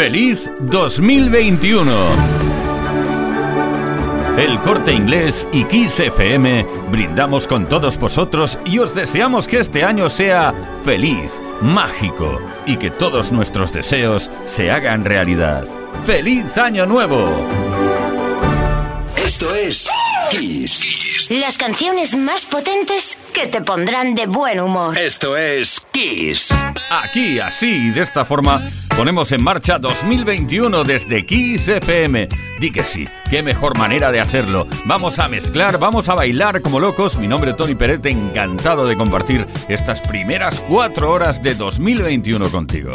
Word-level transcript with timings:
¡Feliz 0.00 0.50
2021! 0.60 1.92
El 4.38 4.58
Corte 4.60 4.94
Inglés 4.94 5.46
y 5.52 5.64
Kiss 5.64 6.00
FM 6.00 6.64
brindamos 6.90 7.46
con 7.46 7.68
todos 7.68 7.98
vosotros 7.98 8.58
y 8.64 8.78
os 8.78 8.94
deseamos 8.94 9.46
que 9.46 9.60
este 9.60 9.84
año 9.84 10.08
sea 10.08 10.54
feliz, 10.86 11.38
mágico 11.60 12.40
y 12.64 12.78
que 12.78 12.90
todos 12.90 13.30
nuestros 13.30 13.74
deseos 13.74 14.30
se 14.46 14.70
hagan 14.70 15.04
realidad. 15.04 15.66
¡Feliz 16.06 16.56
Año 16.56 16.86
Nuevo! 16.86 17.26
Esto 19.22 19.54
es 19.54 19.86
Kiss. 20.30 21.28
Las 21.30 21.58
canciones 21.58 22.16
más 22.16 22.44
potentes 22.44 23.18
que 23.34 23.48
te 23.48 23.60
pondrán 23.62 24.14
de 24.14 24.26
buen 24.26 24.60
humor. 24.60 24.96
Esto 24.96 25.36
es 25.36 25.82
Kiss. 25.90 26.54
Aquí, 26.88 27.40
así, 27.40 27.90
de 27.90 28.02
esta 28.02 28.24
forma, 28.24 28.60
ponemos 28.96 29.32
en 29.32 29.42
marcha 29.42 29.78
2021 29.80 30.84
desde 30.84 31.26
Kiss 31.26 31.66
FM. 31.66 32.28
Di 32.60 32.70
que 32.70 32.84
sí, 32.84 33.08
qué 33.28 33.42
mejor 33.42 33.76
manera 33.76 34.12
de 34.12 34.20
hacerlo. 34.20 34.68
Vamos 34.84 35.18
a 35.18 35.28
mezclar, 35.28 35.78
vamos 35.78 36.08
a 36.08 36.14
bailar 36.14 36.62
como 36.62 36.78
locos. 36.78 37.16
Mi 37.16 37.26
nombre 37.26 37.50
es 37.50 37.56
Tony 37.56 37.74
Peret, 37.74 38.06
encantado 38.06 38.86
de 38.86 38.96
compartir 38.96 39.46
estas 39.68 40.00
primeras 40.00 40.60
cuatro 40.60 41.10
horas 41.10 41.42
de 41.42 41.54
2021 41.54 42.50
contigo. 42.50 42.92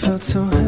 felt 0.00 0.24
so 0.24 0.44
high. 0.44 0.59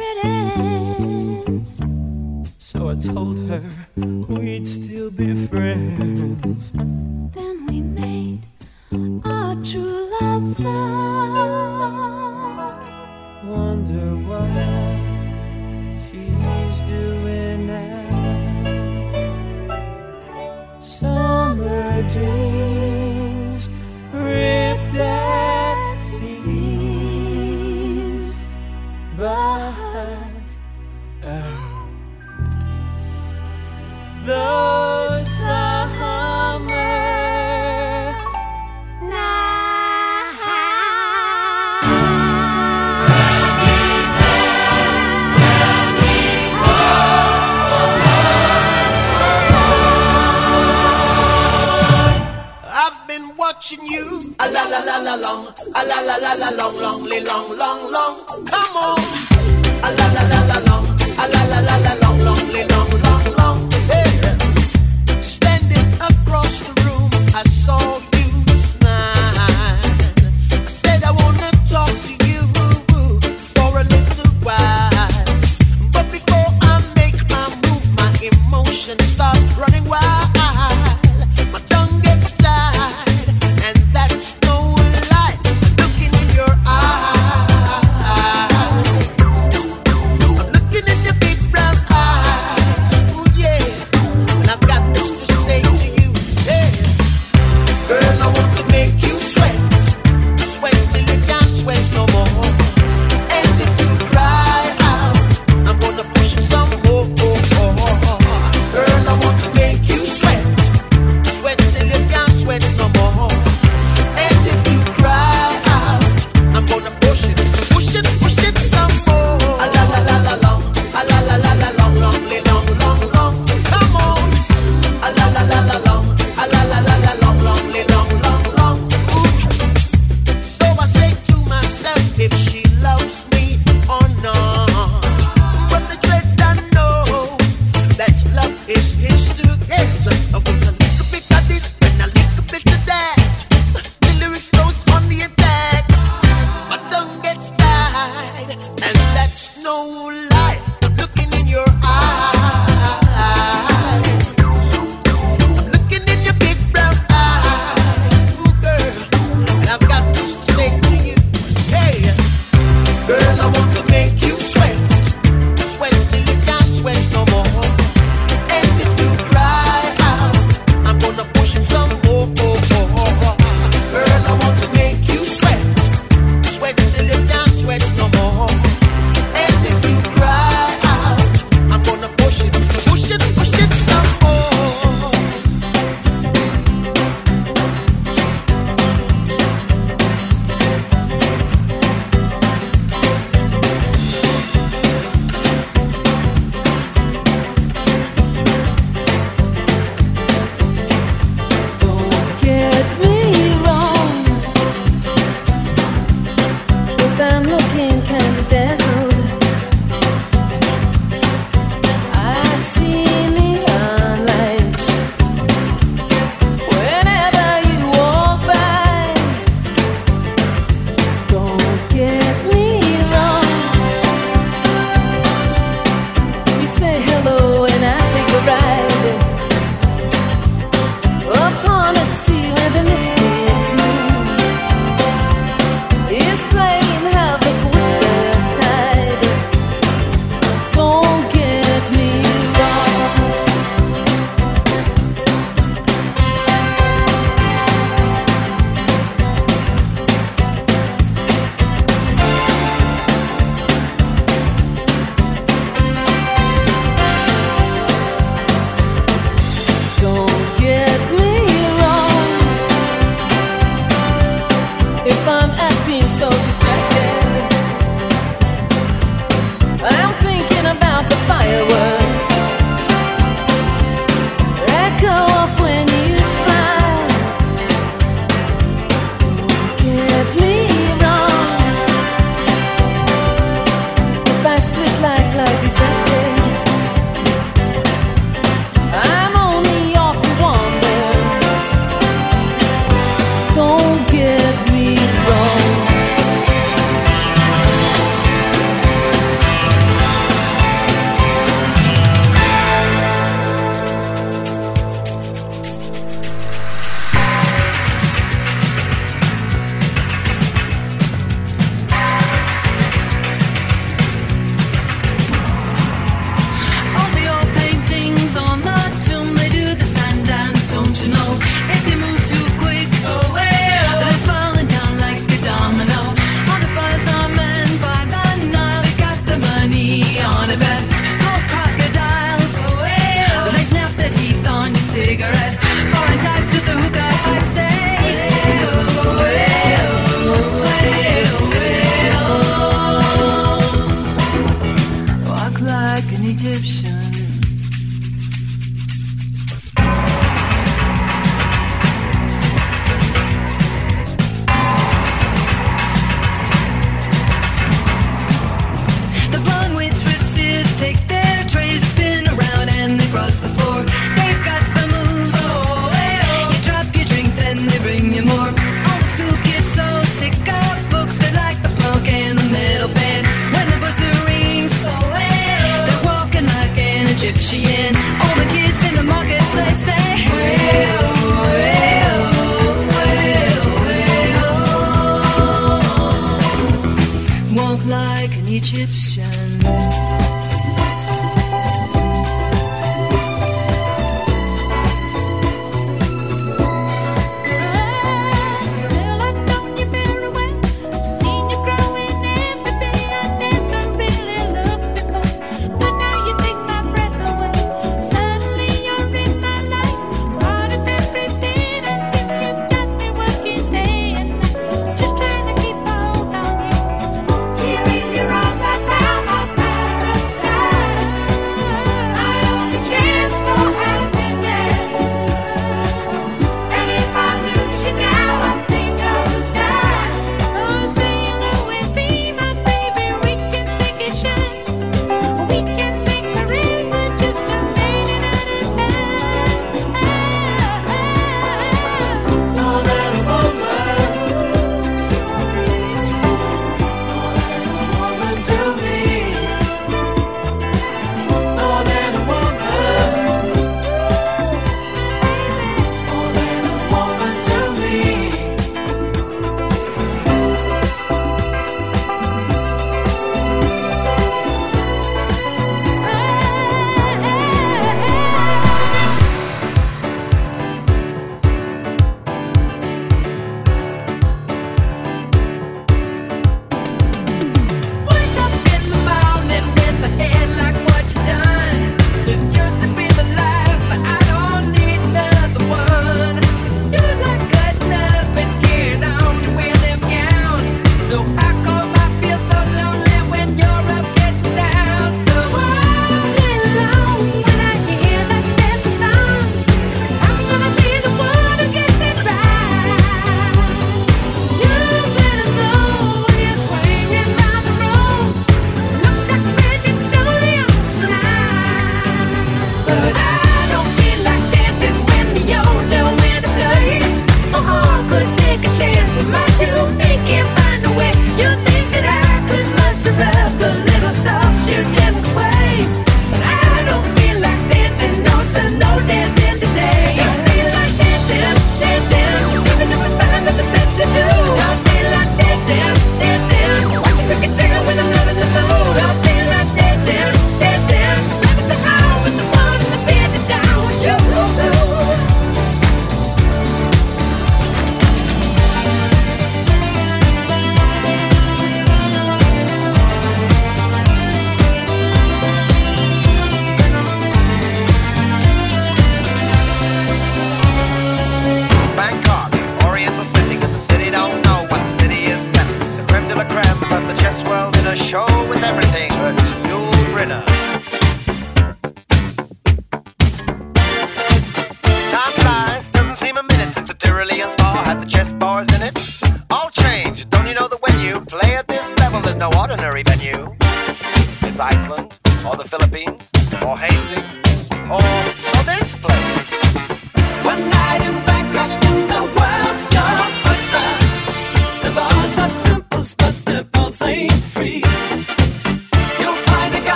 it 0.00 0.18
is. 1.64 1.78
So 2.58 2.90
I 2.90 2.94
told 2.94 3.38
her 3.48 3.62
we'd 3.96 4.66
still 4.66 5.10
be 5.10 5.46
friends. 5.46 6.72
Then 6.72 7.66
we 7.66 7.80
made. 7.82 8.19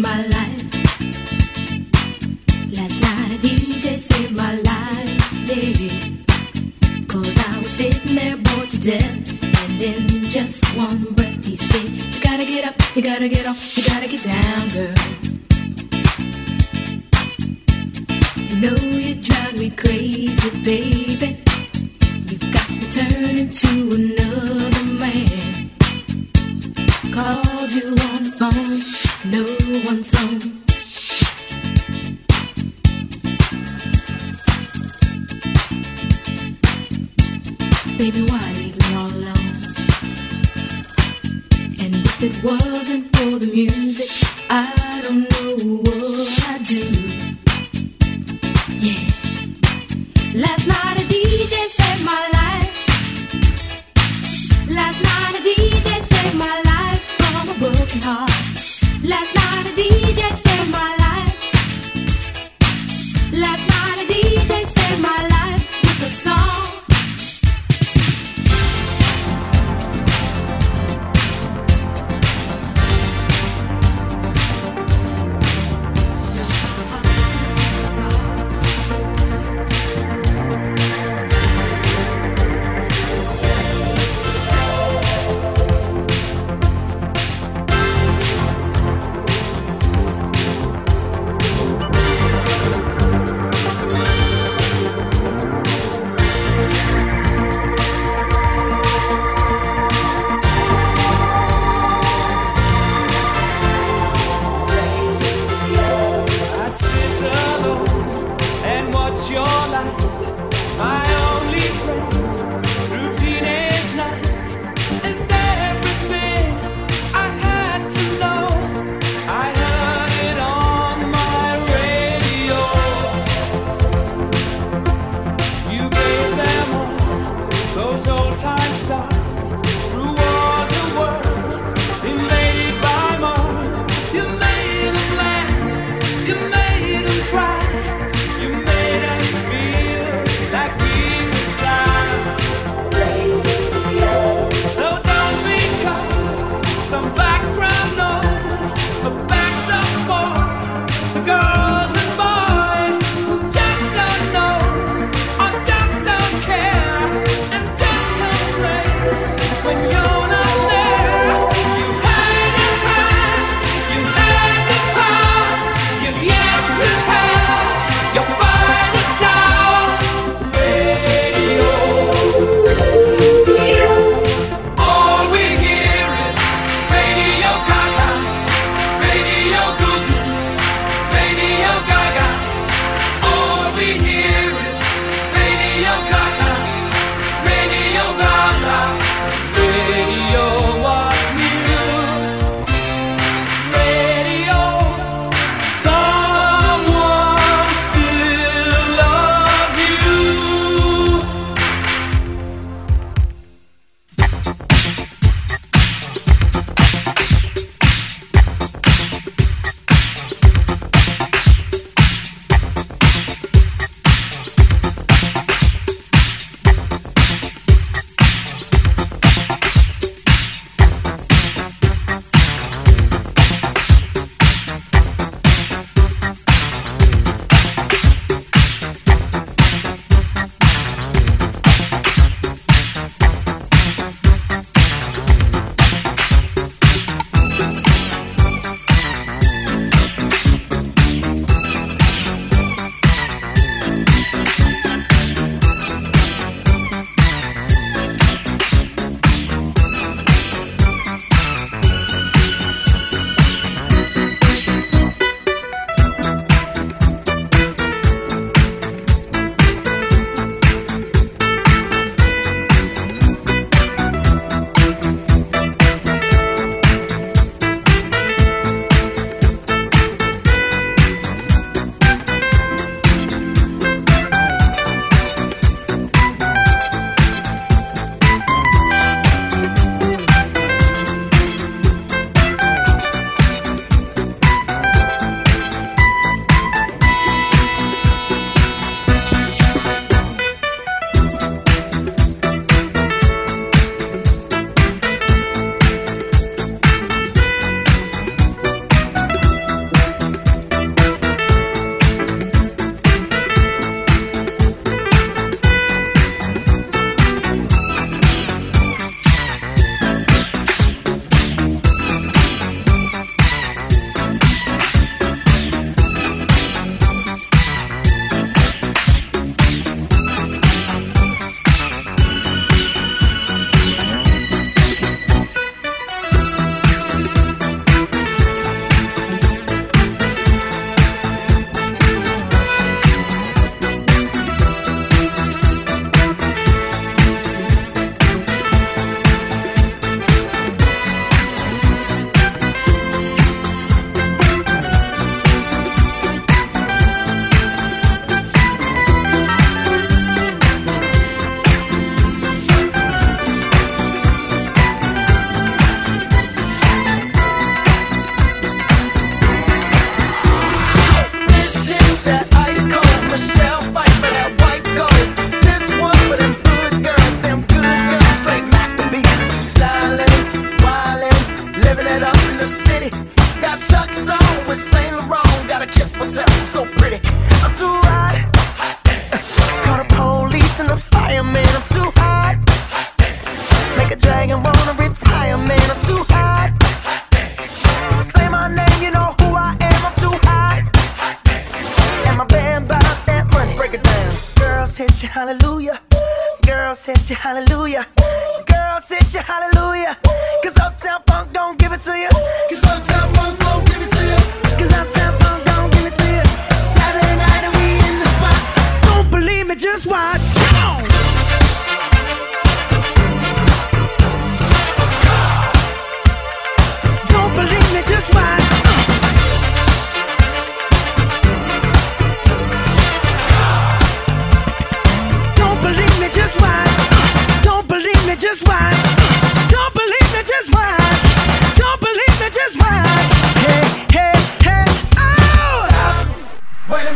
my 0.00 0.26
life. 0.26 0.62
Last 2.72 2.96
night 3.00 3.32
a 3.32 3.38
DJ 3.38 3.96
saved 3.98 4.36
my 4.36 4.54
life, 4.60 5.32
yeah. 5.46 7.06
Cause 7.06 7.36
I 7.48 7.58
was 7.58 7.70
sitting 7.70 8.14
there 8.14 8.36
bored 8.36 8.70
to 8.70 8.78
death. 8.80 9.42
And 9.42 9.82
in 9.82 10.28
just 10.30 10.64
one 10.76 11.04
breath 11.14 11.44
he 11.44 11.56
said, 11.56 11.90
You 11.90 12.20
gotta 12.20 12.44
get 12.44 12.64
up, 12.64 12.74
you 12.96 13.02
gotta 13.02 13.28
get 13.28 13.46
up, 13.46 13.56
you 13.74 13.82
gotta 13.88 14.08
get 14.08 14.22
down, 14.24 14.68
girl. 14.70 15.03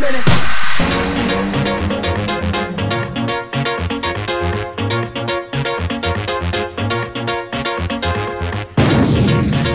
one. 0.01 0.13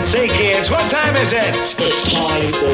Say, 0.06 0.28
kids, 0.28 0.70
what 0.70 0.90
time 0.90 1.16
is 1.16 1.32
it? 1.32 1.54
It's 1.78 2.12
time 2.12 2.52
for 2.52 2.73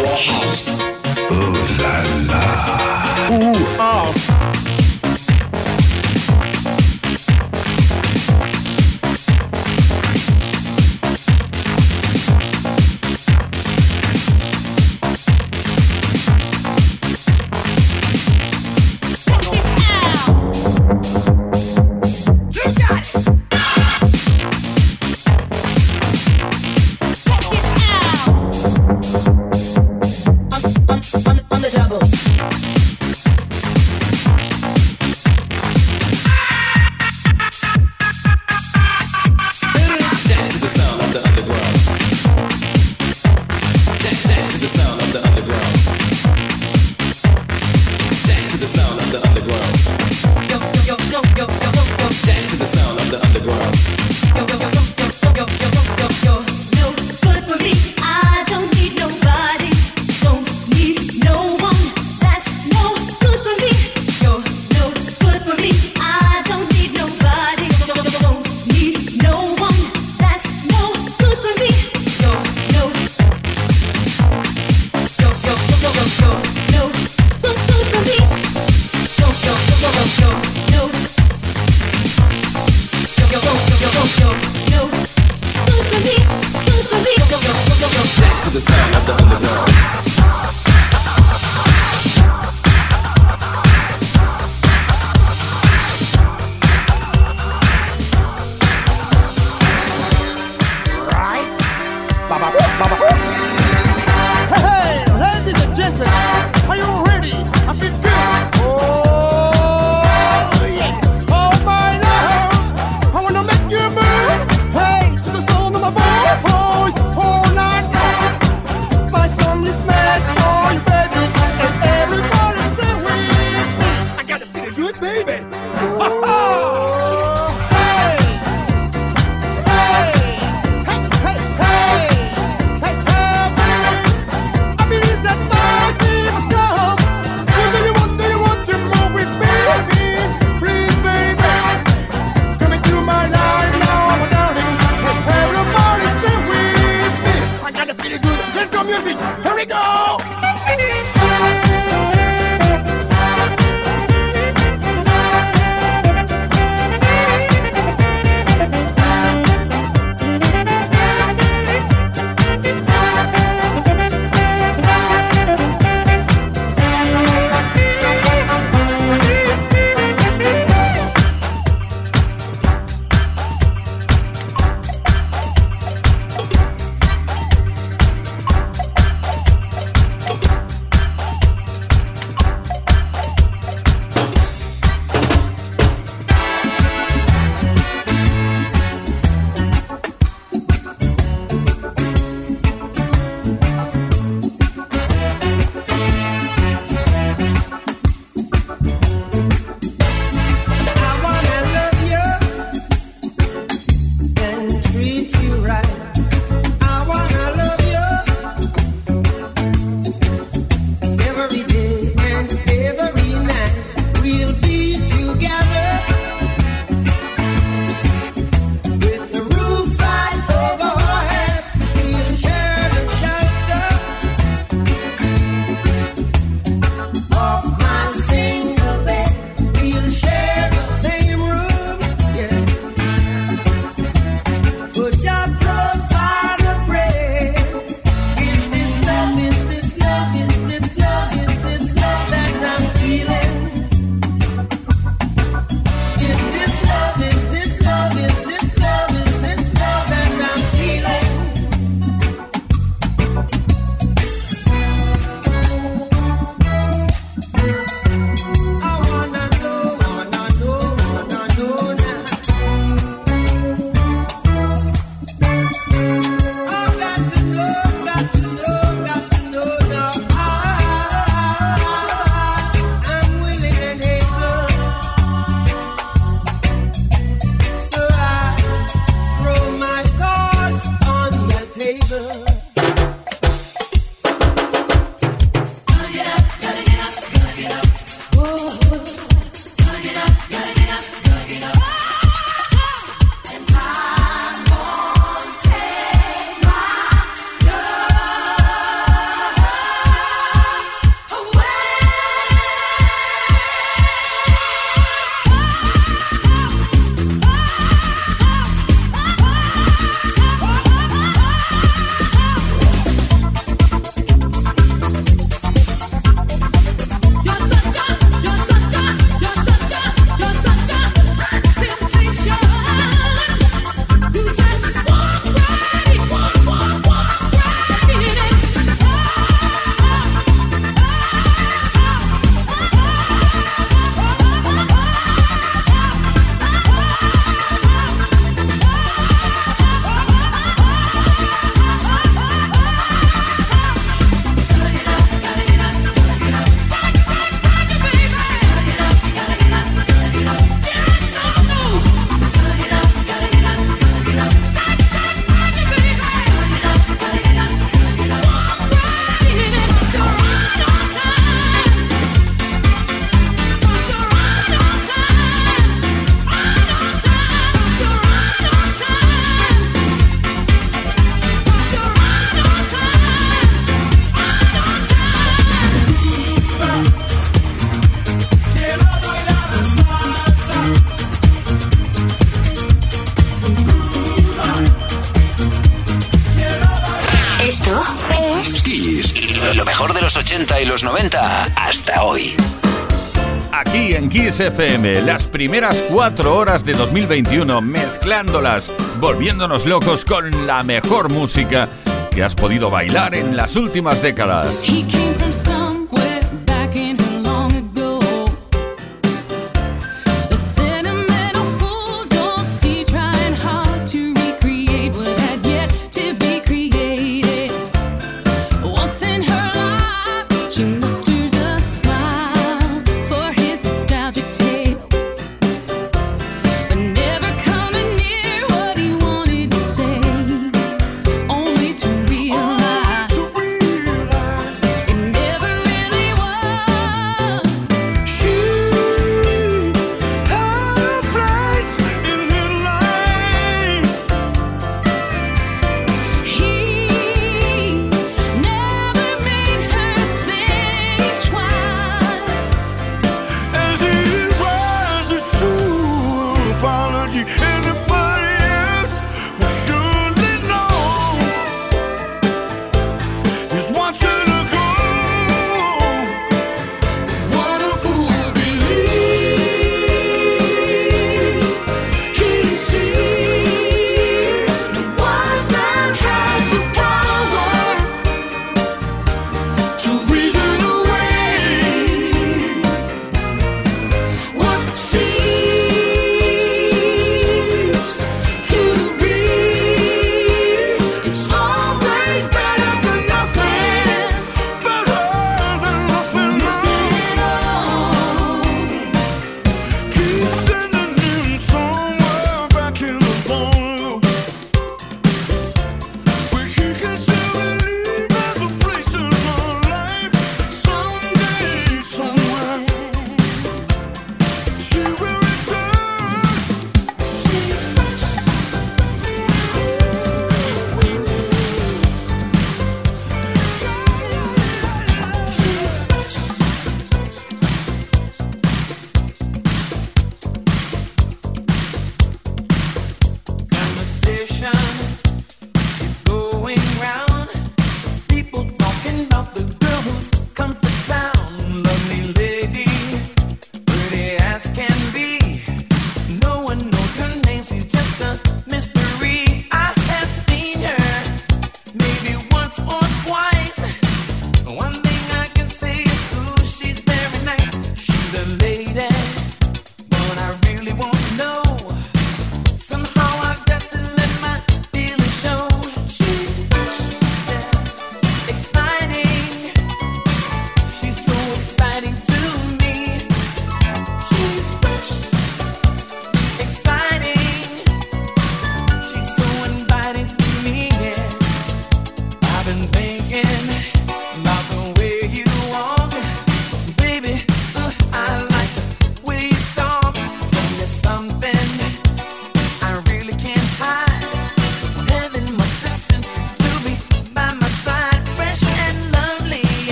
Kiss 394.30 394.60
FM, 394.60 395.22
las 395.22 395.48
primeras 395.48 396.04
cuatro 396.08 396.56
horas 396.56 396.84
de 396.84 396.92
2021, 396.92 397.80
mezclándolas, 397.80 398.88
volviéndonos 399.18 399.86
locos 399.86 400.24
con 400.24 400.68
la 400.68 400.84
mejor 400.84 401.30
música 401.30 401.88
que 402.30 402.44
has 402.44 402.54
podido 402.54 402.90
bailar 402.90 403.34
en 403.34 403.56
las 403.56 403.74
últimas 403.74 404.22
décadas. 404.22 404.68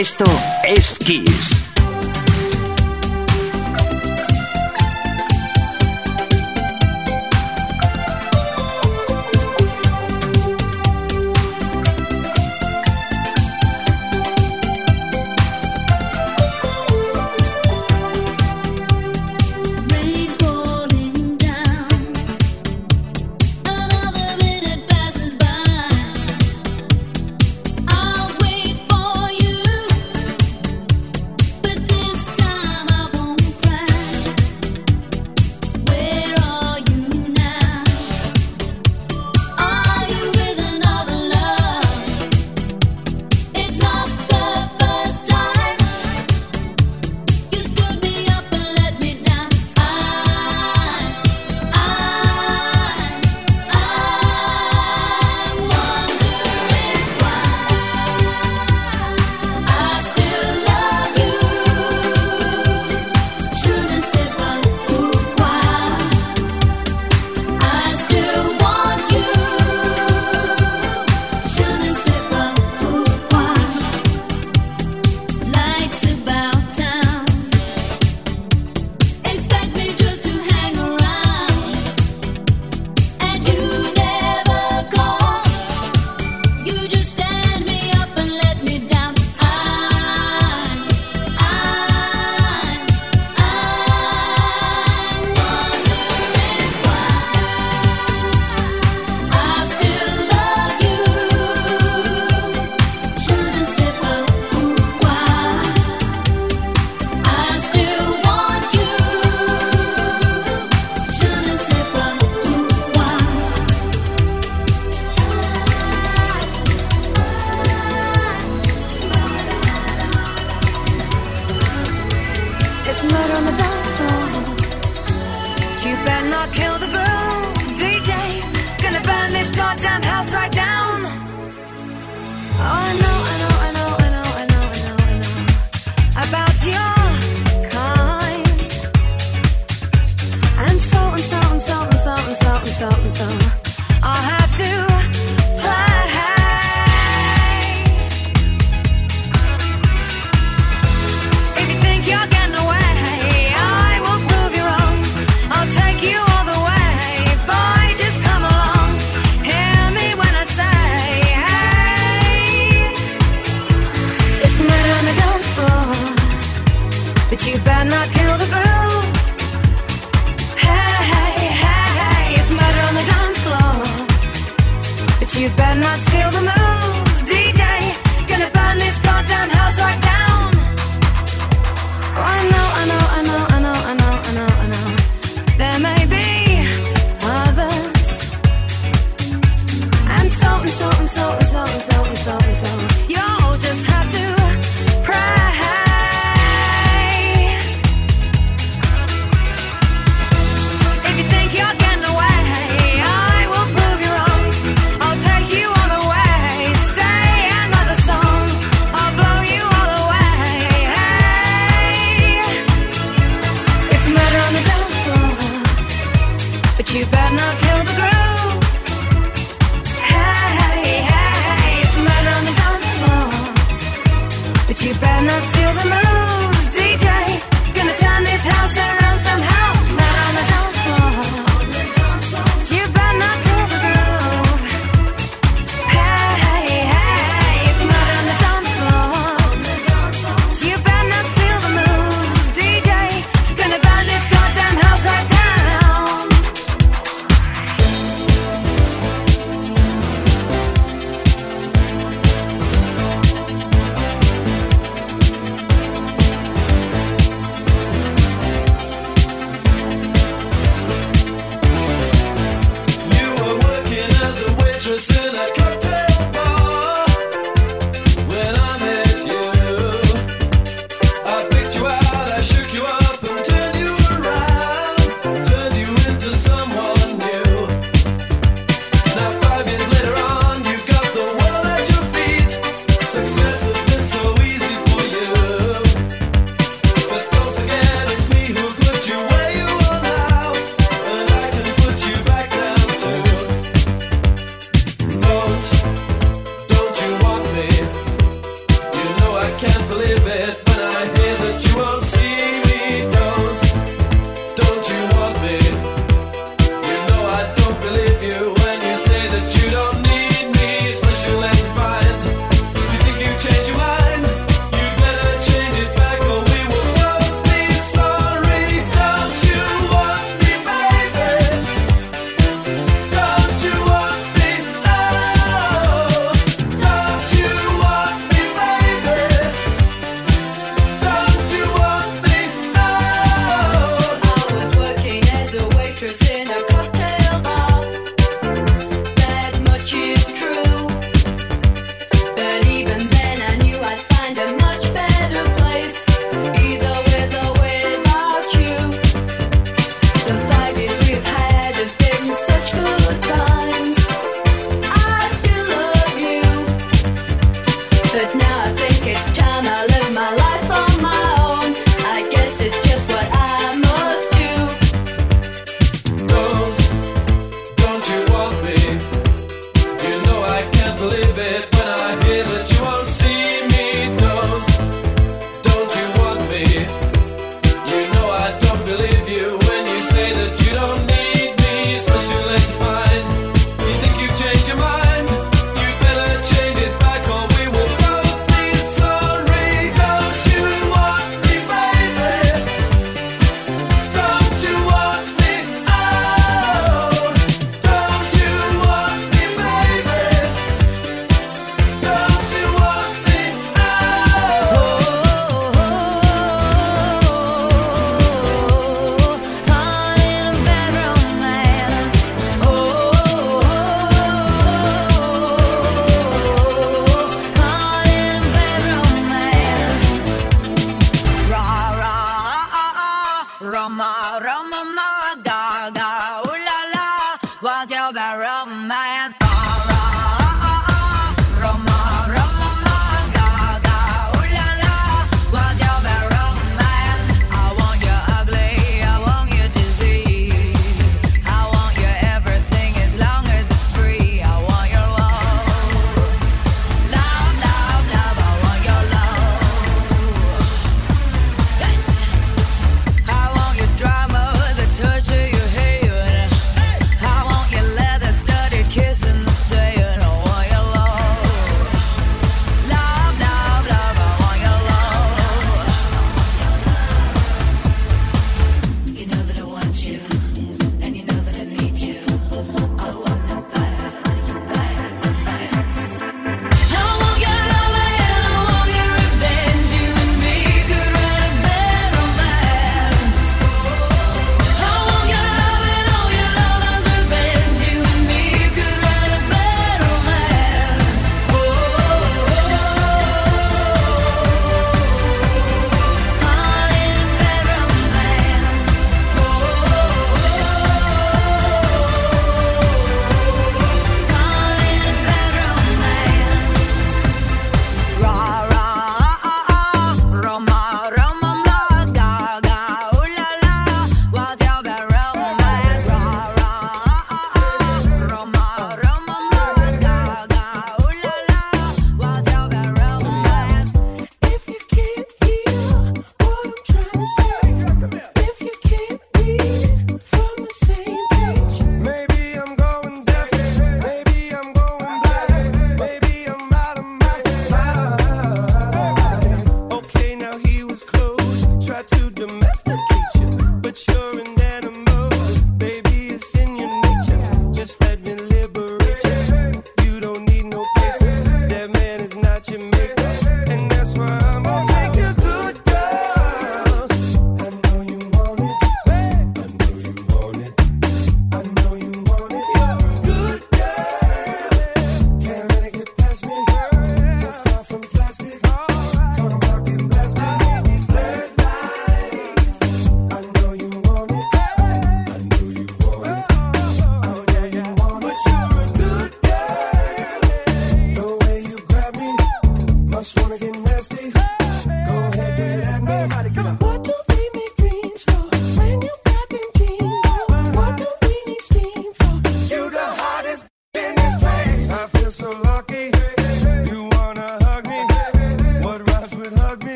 Esto 0.00 0.24
es 0.64 0.98
Kiss. 0.98 1.59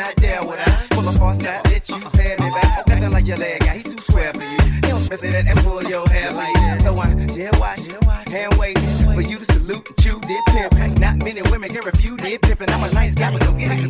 not 0.00 0.16
down 0.16 0.46
with 0.46 0.58
her. 0.58 0.86
Pull 0.90 1.08
a 1.08 1.12
far 1.12 1.34
side, 1.34 1.62
bitch, 1.64 1.88
you 1.90 2.00
pay 2.10 2.36
me 2.40 2.50
back. 2.50 2.88
Nothing 2.88 3.10
like 3.10 3.26
your 3.26 3.36
leg 3.36 3.60
guy, 3.60 3.76
he 3.78 3.82
too 3.82 3.98
square 3.98 4.32
for 4.32 4.42
you. 4.42 4.58
He 4.74 4.80
don't 4.80 5.00
spit 5.00 5.20
that 5.20 5.46
and 5.46 5.58
pull 5.58 5.82
your 5.84 6.08
hair 6.08 6.32
like 6.32 6.54
that. 6.54 6.82
So 6.82 6.98
I 6.98 7.14
dare 7.26 7.50
watch, 7.60 7.80
hand 8.28 8.54
wait 8.58 8.78
for 9.14 9.20
you 9.20 9.38
to 9.38 9.44
salute 9.52 9.86
and 9.86 9.96
chew, 9.98 10.18
did 10.20 10.42
pimp. 10.48 10.98
Not 10.98 11.16
many 11.18 11.42
women 11.50 11.68
can 11.70 11.84
refuse, 11.84 12.18
did 12.20 12.40
pimpin'. 12.40 12.70
I'm 12.70 12.82
a 12.82 12.92
nice 12.94 13.14
guy, 13.14 13.30
but 13.30 13.42
don't 13.42 13.58
get 13.58 13.72
it 13.72 13.89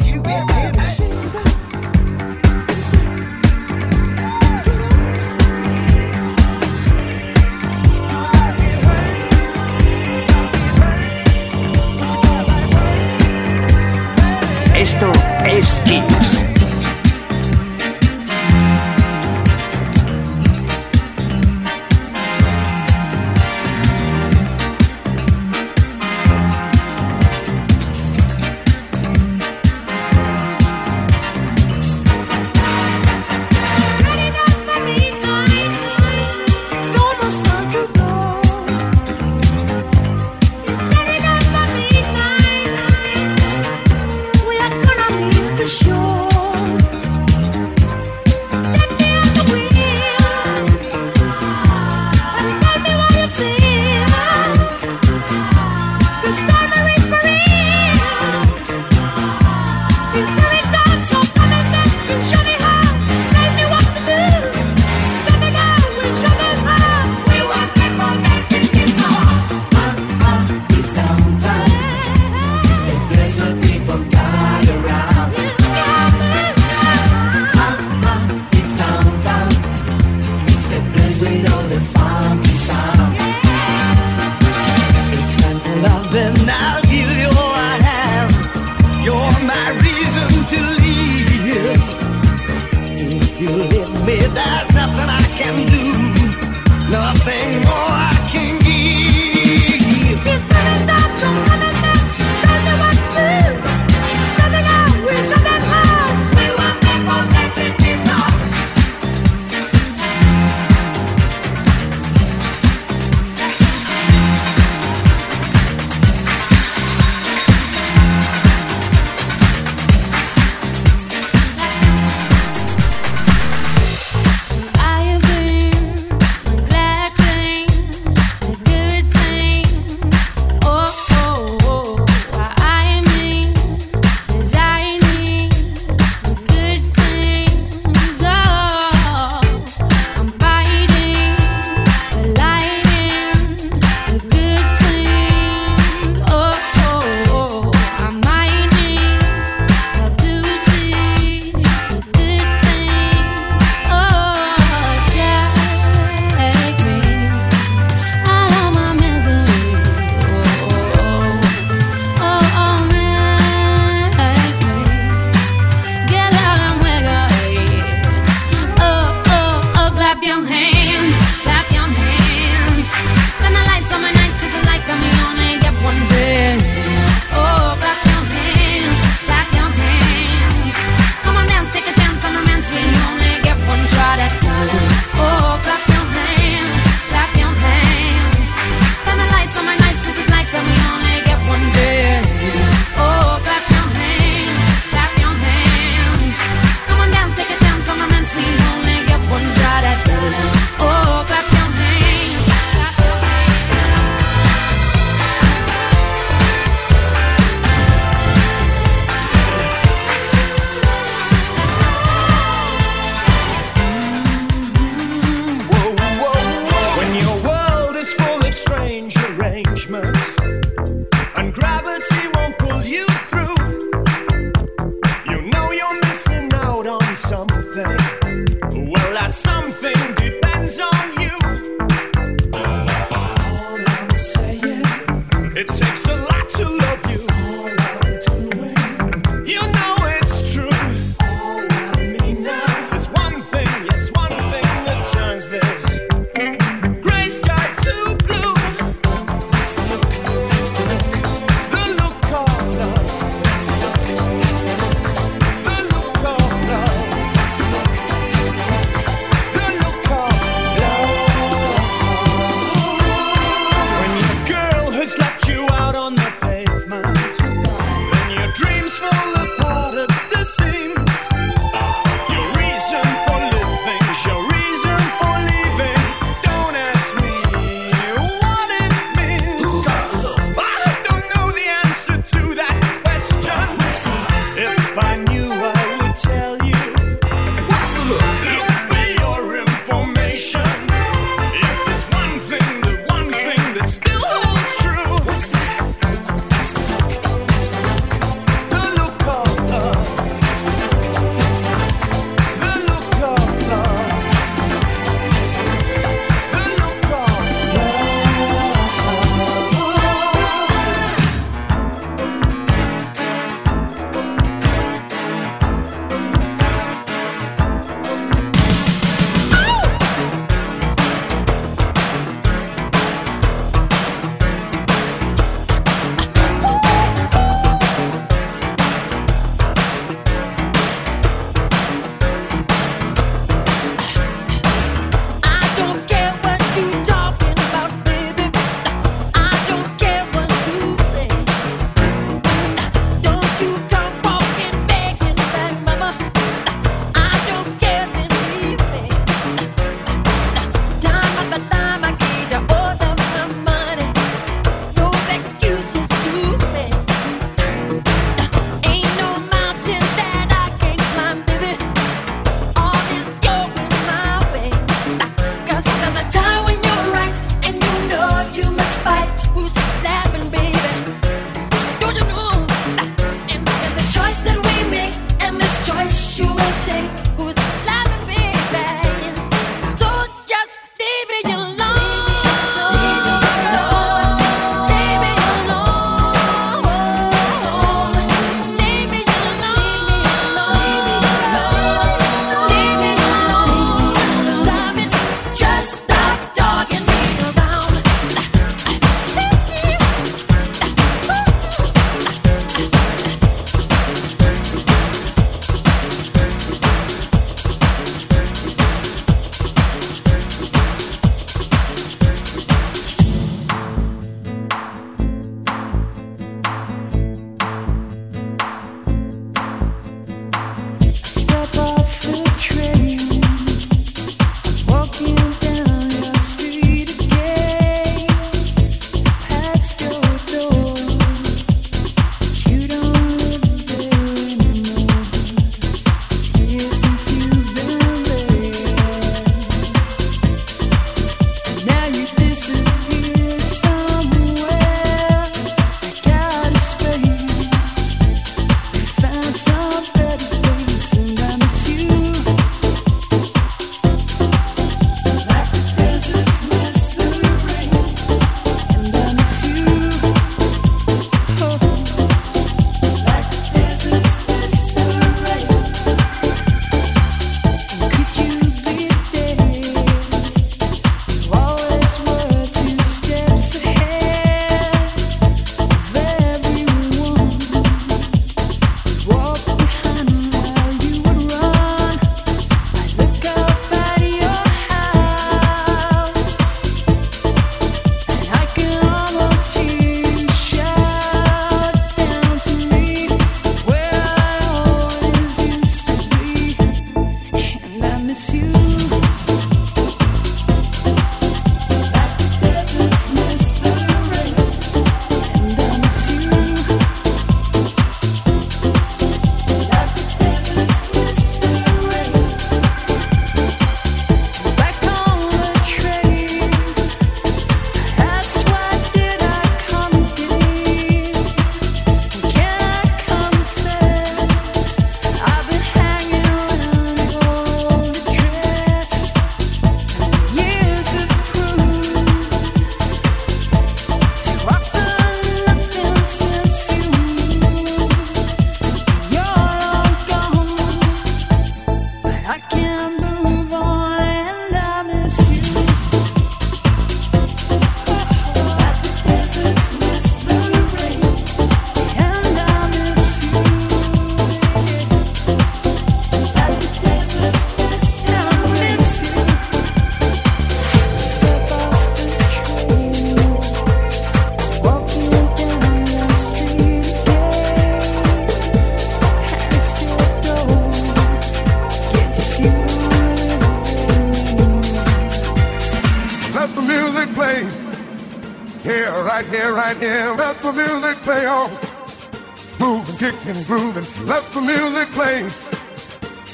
and 583.51 583.67
grooving. 583.67 584.05
Let 584.27 584.45
the 584.45 584.61
music 584.61 585.09
play. 585.13 585.49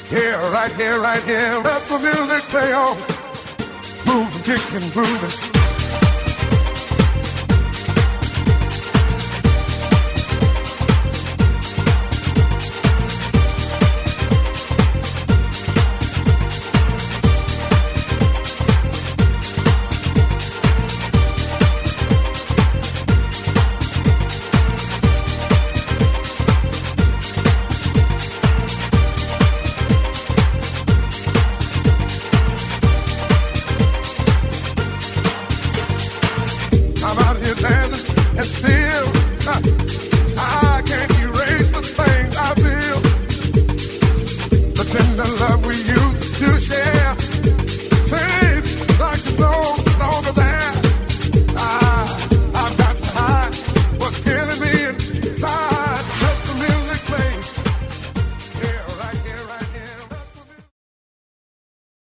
Yeah, 0.09 0.51
right 0.51 0.71
here, 0.73 0.99
right 0.99 1.23
here. 1.23 1.59
Let 1.63 1.83
the 1.87 1.99
music 1.99 2.43
play 2.49 2.73
on. 2.73 2.97
Move 4.05 4.33
and 4.35 4.43
kick 4.43 4.73
and 4.73 4.91
grooving. 4.93 5.56